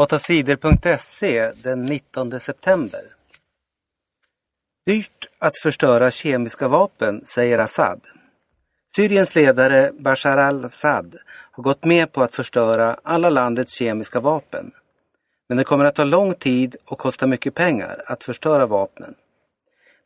[0.00, 3.00] 8sidor.se den 19 september.
[4.86, 8.00] Dyrt att förstöra kemiska vapen, säger Assad.
[8.96, 14.70] Syriens ledare Bashar al-Assad har gått med på att förstöra alla landets kemiska vapen.
[15.48, 19.14] Men det kommer att ta lång tid och kosta mycket pengar att förstöra vapnen.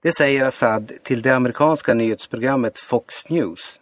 [0.03, 3.81] Det säger Assad till det amerikanska nyhetsprogrammet Fox News.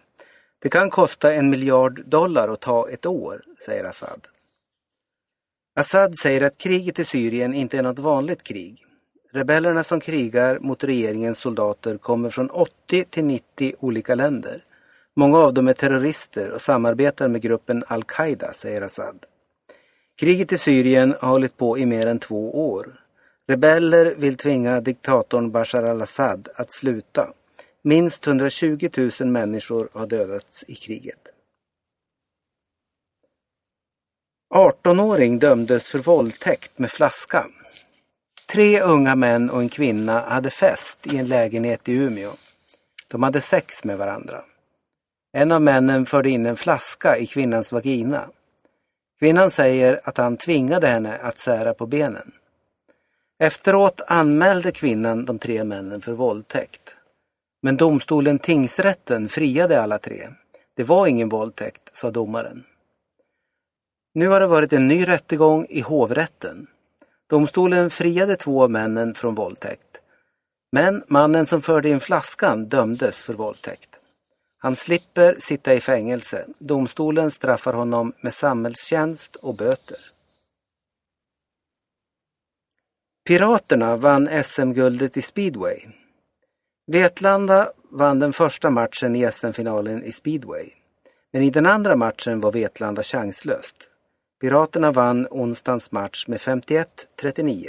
[0.58, 4.28] Det kan kosta en miljard dollar och ta ett år, säger Assad.
[5.74, 8.84] Assad säger att kriget i Syrien inte är något vanligt krig.
[9.32, 14.64] Rebellerna som krigar mot regeringens soldater kommer från 80 till 90 olika länder.
[15.16, 19.26] Många av dem är terrorister och samarbetar med gruppen al-Qaida, säger Assad.
[20.20, 23.00] Kriget i Syrien har hållit på i mer än två år.
[23.48, 27.32] Rebeller vill tvinga diktatorn Bashar al-Assad att sluta.
[27.84, 28.88] Minst 120
[29.20, 31.28] 000 människor har dödats i kriget.
[34.52, 37.46] 18-åring dömdes för våldtäkt med flaska.
[38.46, 42.30] Tre unga män och en kvinna hade fest i en lägenhet i Umeå.
[43.08, 44.42] De hade sex med varandra.
[45.32, 48.28] En av männen förde in en flaska i kvinnans vagina.
[49.18, 52.32] Kvinnan säger att han tvingade henne att sära på benen.
[53.38, 56.96] Efteråt anmälde kvinnan de tre männen för våldtäkt.
[57.62, 60.28] Men domstolen tingsrätten friade alla tre.
[60.76, 62.64] Det var ingen våldtäkt, sa domaren.
[64.14, 66.66] Nu har det varit en ny rättegång i hovrätten.
[67.30, 70.00] Domstolen friade två av männen från våldtäkt.
[70.72, 73.90] Men mannen som förde in flaskan dömdes för våldtäkt.
[74.58, 76.46] Han slipper sitta i fängelse.
[76.58, 79.98] Domstolen straffar honom med samhällstjänst och böter.
[83.26, 85.78] Piraterna vann SM-guldet i speedway.
[86.86, 90.70] Vetlanda vann den första matchen i SM-finalen i speedway.
[91.32, 93.88] Men i den andra matchen var Vetlanda chanslöst.
[94.42, 97.68] Piraterna vann onsdagens match med 51-39.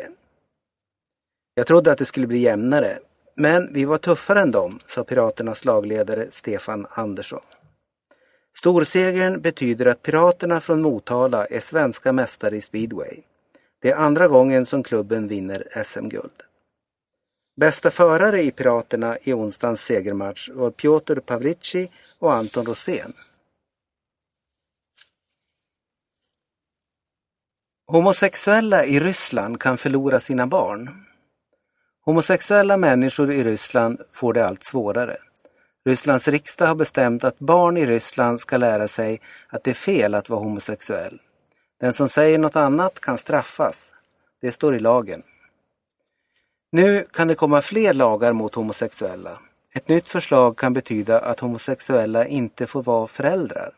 [1.55, 2.99] Jag trodde att det skulle bli jämnare,
[3.35, 7.41] men vi var tuffare än dem, sa Piraternas lagledare Stefan Andersson.
[8.57, 13.21] Storsegern betyder att Piraterna från Motala är svenska mästare i speedway.
[13.81, 16.41] Det är andra gången som klubben vinner SM-guld.
[17.55, 23.13] Bästa förare i Piraterna i onsdagens segermatch var Piotr Pavlici och Anton Rosén.
[27.87, 31.05] Homosexuella i Ryssland kan förlora sina barn.
[32.05, 35.17] Homosexuella människor i Ryssland får det allt svårare.
[35.85, 40.15] Rysslands riksdag har bestämt att barn i Ryssland ska lära sig att det är fel
[40.15, 41.21] att vara homosexuell.
[41.79, 43.93] Den som säger något annat kan straffas.
[44.41, 45.23] Det står i lagen.
[46.71, 49.39] Nu kan det komma fler lagar mot homosexuella.
[49.73, 53.71] Ett nytt förslag kan betyda att homosexuella inte får vara föräldrar.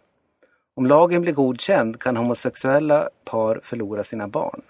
[0.78, 4.62] Om lagen blir godkänd kan homosexuella par förlora sina barn.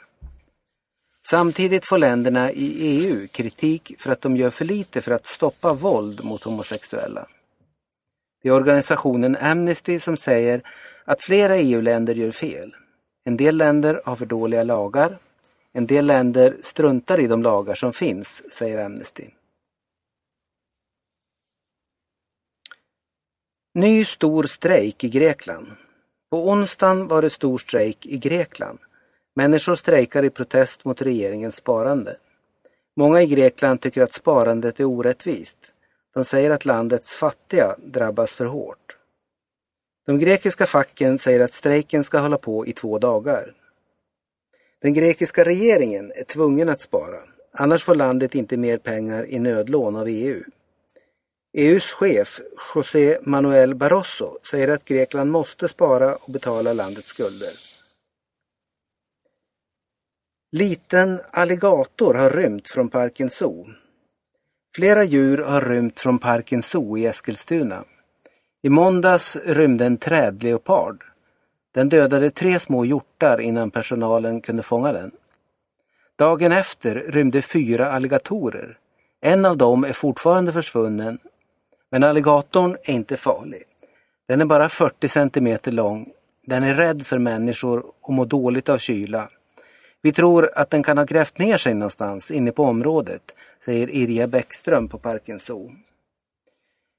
[1.30, 5.74] Samtidigt får länderna i EU kritik för att de gör för lite för att stoppa
[5.74, 7.28] våld mot homosexuella.
[8.44, 10.62] Det är organisationen Amnesty som säger
[11.06, 12.76] att flera EU-länder gör fel.
[13.24, 15.18] En del länder har för dåliga lagar.
[15.74, 19.30] En del länder struntar i de lagar som finns, säger Amnesty.
[23.74, 25.68] Ny stor strejk i Grekland.
[26.36, 28.80] På onsdagen var det stor strejk i Grekland.
[29.36, 32.18] Människor strejkar i protest mot regeringens sparande.
[32.96, 35.58] Många i Grekland tycker att sparandet är orättvist.
[36.14, 38.98] De säger att landets fattiga drabbas för hårt.
[40.06, 43.54] De grekiska facken säger att strejken ska hålla på i två dagar.
[44.82, 47.20] Den grekiska regeringen är tvungen att spara,
[47.52, 50.44] annars får landet inte mer pengar i nödlån av EU.
[51.58, 52.40] EUs chef
[52.74, 57.50] José Manuel Barroso säger att Grekland måste spara och betala landets skulder.
[60.52, 63.68] Liten alligator har rymt från parken Zoo.
[64.76, 67.84] Flera djur har rymt från parken Zoo i Eskilstuna.
[68.62, 71.04] I måndags rymde en trädleopard.
[71.72, 75.12] Den dödade tre små hjortar innan personalen kunde fånga den.
[76.16, 78.78] Dagen efter rymde fyra alligatorer.
[79.22, 81.20] En av dem är fortfarande försvunnen
[81.92, 83.64] men alligatorn är inte farlig.
[84.28, 86.12] Den är bara 40 centimeter lång.
[86.46, 89.30] Den är rädd för människor och mår dåligt av kyla.
[90.02, 93.36] Vi tror att den kan ha grävt ner sig någonstans inne på området,
[93.66, 95.72] säger Irja Bäckström på Parken Zoo.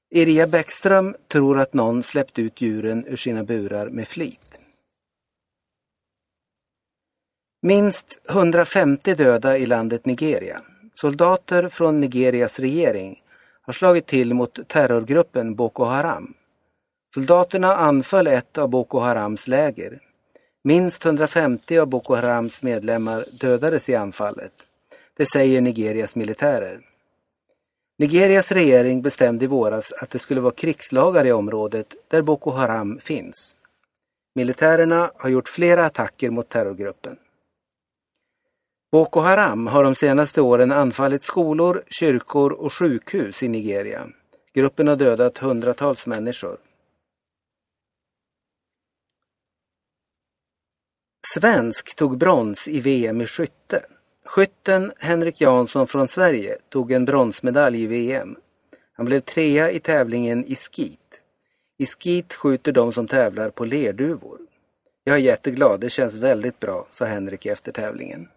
[0.09, 4.59] Irja Bäckström tror att någon släppt ut djuren ur sina burar med flit.
[7.61, 10.61] Minst 150 döda i landet Nigeria.
[10.93, 13.21] Soldater från Nigerias regering
[13.67, 16.33] har slagit till mot terrorgruppen Boko Haram.
[17.13, 19.99] Soldaterna anföll ett av Boko Harams läger.
[20.63, 24.53] Minst 150 av Boko Harams medlemmar dödades i anfallet.
[25.17, 26.79] Det säger Nigerias militärer.
[27.99, 32.99] Nigerias regering bestämde i våras att det skulle vara krigslagar i området där Boko Haram
[32.99, 33.55] finns.
[34.35, 37.17] Militärerna har gjort flera attacker mot terrorgruppen.
[38.91, 44.07] Boko Haram har de senaste åren anfallit skolor, kyrkor och sjukhus i Nigeria.
[44.53, 46.57] Gruppen har dödat hundratals människor.
[51.33, 53.85] Svensk tog brons i VM i skytte.
[54.25, 58.35] Skytten Henrik Jansson från Sverige tog en bronsmedalj i VM.
[58.93, 61.21] Han blev trea i tävlingen i skit.
[61.77, 64.39] I skit skjuter de som tävlar på lerduvor.
[65.03, 68.27] Jag är jätteglad, det känns väldigt bra, sa Henrik efter tävlingen.